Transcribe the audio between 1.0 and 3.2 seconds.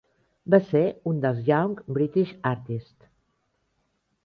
un dels Young British Artists.